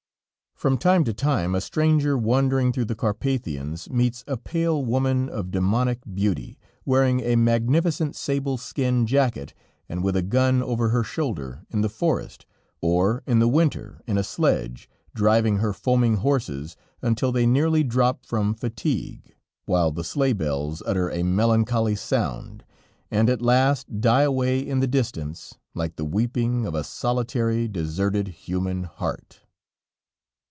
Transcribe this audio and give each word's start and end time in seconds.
From 0.61 0.77
time 0.77 1.03
to 1.05 1.13
time, 1.15 1.55
a 1.55 1.59
stranger 1.61 2.15
wandering 2.15 2.71
through 2.71 2.85
the 2.85 2.93
Carpathians, 2.93 3.89
meets 3.89 4.23
a 4.27 4.37
pale 4.37 4.85
woman 4.85 5.27
of 5.27 5.49
demonic 5.49 6.01
beauty, 6.13 6.59
wearing 6.85 7.19
a 7.21 7.35
magnificent 7.35 8.15
sable 8.15 8.59
skin 8.59 9.07
jacket 9.07 9.55
and 9.89 10.03
with 10.03 10.15
a 10.15 10.21
gun 10.21 10.61
over 10.61 10.89
her 10.89 11.01
shoulder, 11.03 11.65
in 11.71 11.81
the 11.81 11.89
forest, 11.89 12.45
or 12.79 13.23
in 13.25 13.39
the 13.39 13.47
winter 13.47 14.03
in 14.05 14.19
a 14.19 14.23
sledge, 14.23 14.87
driving 15.15 15.57
her 15.57 15.73
foaming 15.73 16.17
horses 16.17 16.77
until 17.01 17.31
they 17.31 17.47
nearly 17.47 17.83
drop 17.83 18.23
from 18.23 18.53
fatigue, 18.53 19.33
while 19.65 19.91
the 19.91 20.03
sleigh 20.03 20.33
bells 20.33 20.83
utter 20.85 21.09
a 21.09 21.23
melancholy 21.23 21.95
sound, 21.95 22.63
and 23.09 23.31
at 23.31 23.41
last 23.41 23.99
die 23.99 24.21
away 24.21 24.59
in 24.59 24.79
the 24.79 24.85
distance, 24.85 25.55
like 25.73 25.95
the 25.95 26.05
weeping 26.05 26.67
of 26.67 26.75
a 26.75 26.83
solitary, 26.83 27.67
deserted 27.67 28.27
human 28.27 28.83
heart. 28.83 29.39